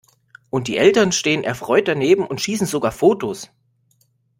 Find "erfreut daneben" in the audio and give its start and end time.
1.43-2.25